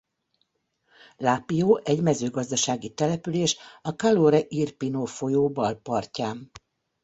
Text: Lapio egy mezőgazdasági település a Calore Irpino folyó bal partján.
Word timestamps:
Lapio 1.17 1.75
egy 1.77 2.01
mezőgazdasági 2.01 2.93
település 2.93 3.57
a 3.81 3.89
Calore 3.89 4.41
Irpino 4.47 5.05
folyó 5.05 5.49
bal 5.49 5.73
partján. 5.75 6.51